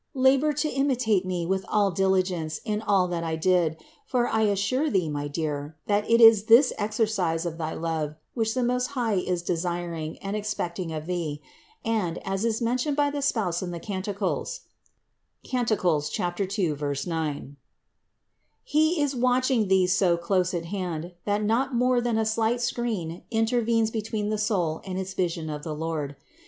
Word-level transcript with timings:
Labor 0.15 0.51
to 0.53 0.67
imitate 0.67 1.27
me 1.27 1.45
with 1.45 1.63
all 1.67 1.91
diligence 1.91 2.59
in 2.65 2.81
all 2.81 3.07
that 3.09 3.23
I 3.23 3.35
did; 3.35 3.79
for 4.07 4.27
I 4.27 4.41
assure 4.49 4.89
thee, 4.89 5.09
my 5.09 5.27
dear, 5.27 5.77
that 5.85 6.09
it 6.09 6.19
is 6.19 6.45
this 6.45 6.73
exer 6.79 7.05
cise 7.07 7.45
of 7.45 7.59
thy 7.59 7.75
love, 7.75 8.15
which 8.33 8.55
the 8.55 8.63
Most 8.63 8.87
High 8.97 9.13
is 9.17 9.43
desiring 9.43 10.17
and 10.17 10.35
ex 10.35 10.55
pecting 10.55 10.91
of 10.91 11.05
thee, 11.05 11.39
and, 11.85 12.17
as 12.27 12.43
is 12.45 12.63
mentioned 12.63 12.97
by 12.97 13.11
the 13.11 13.21
spouse 13.21 13.61
in 13.61 13.69
the 13.69 13.77
THE 13.77 13.83
INCARNATION 13.93 14.15
505 14.15 14.61
Canticles 15.43 16.09
(Cant. 16.09 16.49
2, 16.49 16.75
9), 17.05 17.57
He 18.63 18.99
is 18.99 19.15
watching 19.15 19.67
thee 19.67 19.85
so 19.85 20.17
close 20.17 20.55
at 20.55 20.65
hand, 20.65 21.13
that 21.25 21.43
not 21.43 21.75
more 21.75 22.01
than 22.01 22.17
a 22.17 22.25
slight 22.25 22.59
screen 22.59 23.21
intervenes 23.29 23.91
be 23.91 24.01
tween 24.01 24.29
the 24.29 24.39
soul 24.39 24.81
and 24.83 24.97
its 24.97 25.13
vision 25.13 25.47
of 25.51 25.61
the 25.61 25.75
Lord. 25.75 26.15